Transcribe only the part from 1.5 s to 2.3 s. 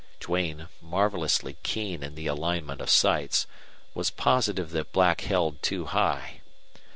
keen in the